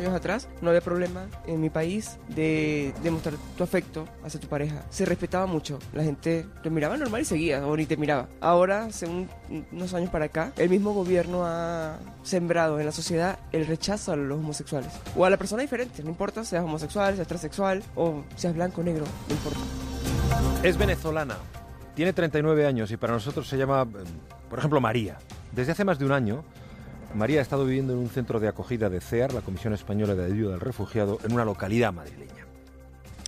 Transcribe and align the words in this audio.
años 0.00 0.14
atrás 0.14 0.48
no 0.60 0.70
había 0.70 0.80
problema 0.80 1.26
en 1.46 1.60
mi 1.60 1.70
país 1.70 2.18
de 2.28 2.92
demostrar 3.02 3.34
tu 3.56 3.62
afecto 3.62 4.06
hacia 4.24 4.40
tu 4.40 4.48
pareja. 4.48 4.84
Se 4.90 5.04
respetaba 5.04 5.46
mucho. 5.46 5.78
La 5.92 6.02
gente 6.02 6.46
te 6.62 6.70
miraba 6.70 6.96
normal 6.96 7.22
y 7.22 7.24
seguía, 7.24 7.66
o 7.66 7.76
ni 7.76 7.86
te 7.86 7.96
miraba. 7.96 8.28
Ahora, 8.40 8.86
hace 8.86 9.06
unos 9.06 9.94
años 9.94 10.10
para 10.10 10.26
acá, 10.26 10.52
el 10.56 10.68
mismo 10.68 10.92
gobierno 10.92 11.46
ha 11.46 11.98
sembrado 12.22 12.80
en 12.80 12.86
la 12.86 12.92
sociedad 12.92 13.38
el 13.52 13.66
rechazo 13.66 14.12
a 14.12 14.16
los 14.16 14.38
homosexuales. 14.38 14.92
O 15.16 15.24
a 15.24 15.30
la 15.30 15.36
persona 15.36 15.62
diferente, 15.62 16.02
no 16.02 16.10
importa, 16.10 16.44
seas 16.44 16.64
homosexual, 16.64 17.14
seas 17.14 17.28
transexual, 17.28 17.82
o 17.94 18.24
seas 18.36 18.54
blanco 18.54 18.82
negro, 18.82 19.04
no 19.28 19.34
importa. 19.34 19.60
Es 20.62 20.76
venezolana. 20.76 21.36
Tiene 21.94 22.12
39 22.12 22.66
años 22.66 22.90
y 22.90 22.96
para 22.96 23.12
nosotros 23.12 23.48
se 23.48 23.56
llama, 23.56 23.82
eh, 23.82 24.04
por 24.48 24.58
ejemplo, 24.58 24.80
María. 24.80 25.18
Desde 25.52 25.72
hace 25.72 25.84
más 25.84 25.98
de 25.98 26.04
un 26.04 26.12
año, 26.12 26.44
María 27.14 27.40
ha 27.40 27.42
estado 27.42 27.64
viviendo 27.64 27.92
en 27.92 27.98
un 27.98 28.08
centro 28.08 28.38
de 28.38 28.48
acogida 28.48 28.88
de 28.88 29.00
CEAR, 29.00 29.32
la 29.32 29.40
Comisión 29.40 29.72
Española 29.72 30.14
de 30.14 30.24
Ayuda 30.24 30.54
al 30.54 30.60
Refugiado, 30.60 31.18
en 31.24 31.32
una 31.32 31.44
localidad 31.44 31.92
madrileña. 31.92 32.46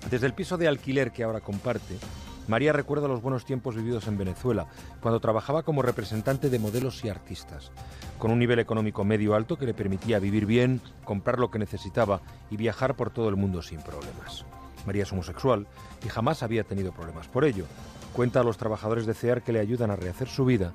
Desde 0.08 0.26
el 0.26 0.34
piso 0.34 0.56
de 0.56 0.68
alquiler 0.68 1.10
que 1.10 1.24
ahora 1.24 1.40
comparte, 1.40 1.98
María 2.46 2.72
recuerda 2.72 3.08
los 3.08 3.22
buenos 3.22 3.44
tiempos 3.44 3.74
vividos 3.74 4.06
en 4.06 4.18
Venezuela, 4.18 4.66
cuando 5.00 5.20
trabajaba 5.20 5.64
como 5.64 5.82
representante 5.82 6.48
de 6.48 6.58
modelos 6.60 7.04
y 7.04 7.08
artistas, 7.08 7.72
con 8.18 8.30
un 8.30 8.38
nivel 8.38 8.60
económico 8.60 9.04
medio 9.04 9.34
alto 9.34 9.58
que 9.58 9.66
le 9.66 9.74
permitía 9.74 10.20
vivir 10.20 10.46
bien, 10.46 10.80
comprar 11.04 11.40
lo 11.40 11.50
que 11.50 11.58
necesitaba 11.58 12.20
y 12.50 12.56
viajar 12.56 12.94
por 12.94 13.10
todo 13.10 13.28
el 13.28 13.36
mundo 13.36 13.62
sin 13.62 13.80
problemas. 13.80 14.44
María 14.86 15.02
es 15.02 15.12
homosexual 15.12 15.66
y 16.04 16.08
jamás 16.08 16.42
había 16.42 16.64
tenido 16.64 16.92
problemas 16.92 17.26
por 17.26 17.44
ello. 17.44 17.66
Cuenta 18.12 18.40
a 18.40 18.44
los 18.44 18.58
trabajadores 18.58 19.06
de 19.06 19.14
CEAR 19.14 19.42
que 19.42 19.52
le 19.52 19.60
ayudan 19.60 19.90
a 19.90 19.96
rehacer 19.96 20.28
su 20.28 20.44
vida, 20.44 20.72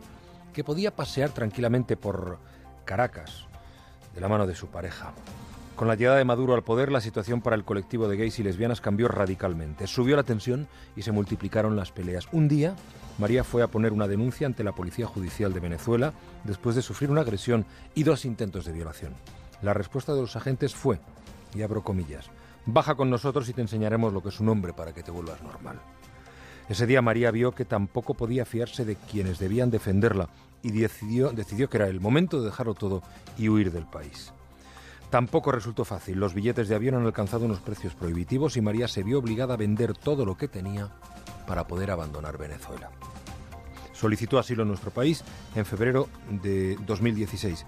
que 0.53 0.63
podía 0.63 0.95
pasear 0.95 1.29
tranquilamente 1.29 1.97
por 1.97 2.39
Caracas, 2.87 3.45
de 4.15 4.21
la 4.21 4.29
mano 4.29 4.47
de 4.47 4.55
su 4.55 4.67
pareja. 4.67 5.11
Con 5.75 5.89
la 5.89 5.95
llegada 5.95 6.17
de 6.17 6.25
Maduro 6.25 6.55
al 6.55 6.63
poder, 6.63 6.89
la 6.89 7.01
situación 7.01 7.41
para 7.41 7.55
el 7.55 7.65
colectivo 7.65 8.07
de 8.07 8.17
gays 8.17 8.39
y 8.39 8.43
lesbianas 8.43 8.81
cambió 8.81 9.09
radicalmente. 9.09 9.85
Subió 9.85 10.15
la 10.15 10.23
tensión 10.23 10.67
y 10.95 11.03
se 11.03 11.11
multiplicaron 11.11 11.75
las 11.75 11.91
peleas. 11.91 12.27
Un 12.31 12.47
día, 12.47 12.75
María 13.19 13.43
fue 13.43 13.61
a 13.61 13.67
poner 13.67 13.91
una 13.91 14.07
denuncia 14.07 14.47
ante 14.47 14.63
la 14.63 14.71
Policía 14.71 15.05
Judicial 15.05 15.53
de 15.53 15.59
Venezuela 15.59 16.13
después 16.45 16.75
de 16.75 16.81
sufrir 16.81 17.11
una 17.11 17.21
agresión 17.21 17.65
y 17.93 18.03
dos 18.03 18.25
intentos 18.25 18.65
de 18.65 18.71
violación. 18.71 19.13
La 19.61 19.73
respuesta 19.73 20.15
de 20.15 20.21
los 20.21 20.35
agentes 20.35 20.73
fue, 20.73 20.99
y 21.53 21.61
abro 21.61 21.83
comillas, 21.83 22.29
baja 22.65 22.95
con 22.95 23.09
nosotros 23.09 23.49
y 23.49 23.53
te 23.53 23.61
enseñaremos 23.61 24.13
lo 24.13 24.23
que 24.23 24.29
es 24.29 24.39
un 24.39 24.49
hombre 24.49 24.73
para 24.73 24.93
que 24.93 25.03
te 25.03 25.11
vuelvas 25.11 25.43
normal. 25.43 25.79
Ese 26.69 26.85
día 26.85 27.01
María 27.01 27.31
vio 27.31 27.53
que 27.53 27.65
tampoco 27.65 28.13
podía 28.13 28.45
fiarse 28.45 28.83
de 28.83 28.95
quienes 28.95 29.39
debían 29.39 29.71
defenderla 29.71 30.29
y 30.67 30.81
decidió, 30.81 31.31
decidió 31.31 31.69
que 31.69 31.77
era 31.77 31.87
el 31.87 31.99
momento 31.99 32.39
de 32.39 32.45
dejarlo 32.45 32.73
todo 32.73 33.01
y 33.37 33.49
huir 33.49 33.71
del 33.71 33.85
país. 33.85 34.33
Tampoco 35.09 35.51
resultó 35.51 35.85
fácil. 35.85 36.19
Los 36.19 36.33
billetes 36.33 36.67
de 36.67 36.75
avión 36.75 36.95
han 36.95 37.05
alcanzado 37.05 37.45
unos 37.45 37.61
precios 37.61 37.95
prohibitivos 37.95 38.57
y 38.57 38.61
María 38.61 38.87
se 38.87 39.03
vio 39.03 39.19
obligada 39.19 39.53
a 39.53 39.57
vender 39.57 39.93
todo 39.93 40.25
lo 40.25 40.37
que 40.37 40.49
tenía 40.49 40.89
para 41.47 41.65
poder 41.65 41.91
abandonar 41.91 42.37
Venezuela. 42.37 42.89
Solicitó 43.93 44.37
asilo 44.37 44.63
en 44.63 44.69
nuestro 44.69 44.91
país 44.91 45.23
en 45.55 45.65
febrero 45.65 46.09
de 46.29 46.77
2016. 46.85 47.65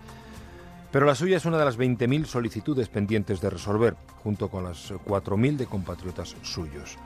Pero 0.92 1.06
la 1.06 1.16
suya 1.16 1.38
es 1.38 1.46
una 1.46 1.58
de 1.58 1.66
las 1.66 1.78
20.000 1.78 2.26
solicitudes 2.26 2.90
pendientes 2.90 3.40
de 3.40 3.50
resolver, 3.50 3.96
junto 4.24 4.50
con 4.50 4.66
las 4.66 4.92
4.000 4.92 5.58
de 5.58 5.66
compatriotas 5.68 6.36
suyos. 6.42 6.98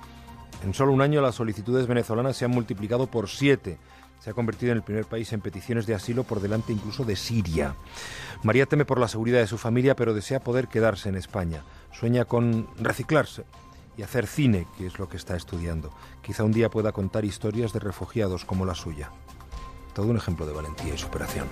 En 0.64 0.74
solo 0.74 0.94
un 0.94 1.02
año 1.02 1.22
las 1.22 1.36
solicitudes 1.36 1.88
venezolanas 1.88 2.38
se 2.38 2.46
han 2.46 2.52
multiplicado 2.52 3.08
por 3.08 3.28
siete. 3.28 3.78
Se 4.24 4.30
ha 4.30 4.34
convertido 4.34 4.72
en 4.72 4.78
el 4.78 4.84
primer 4.84 5.04
país 5.04 5.34
en 5.34 5.42
peticiones 5.42 5.86
de 5.86 5.96
asilo 5.96 6.24
por 6.24 6.40
delante 6.40 6.72
incluso 6.72 7.04
de 7.04 7.18
Siria. 7.18 7.76
María 8.42 8.66
teme 8.66 8.86
por 8.86 8.98
la 8.98 9.10
seguridad 9.10 9.40
de 9.40 9.48
su 9.48 9.58
familia, 9.58 9.98
pero 9.98 10.14
desea 10.14 10.40
poder 10.40 10.70
quedarse 10.70 11.10
en 11.10 11.16
España. 11.16 11.66
Sueña 11.92 12.24
con 12.24 12.70
reciclarse 12.78 13.44
y 13.98 14.02
hacer 14.02 14.28
cine, 14.28 14.66
que 14.78 14.88
es 14.88 14.98
lo 14.98 15.10
que 15.10 15.18
está 15.18 15.36
estudiando. 15.36 15.92
Quizá 16.22 16.46
un 16.46 16.54
día 16.54 16.70
pueda 16.70 16.94
contar 16.94 17.26
historias 17.26 17.74
de 17.74 17.82
refugiados 17.82 18.46
como 18.46 18.66
la 18.66 18.76
suya. 18.76 19.12
Todo 19.94 20.08
un 20.08 20.16
ejemplo 20.16 20.46
de 20.46 20.54
valentía 20.54 20.94
y 20.94 20.98
superación. 20.98 21.50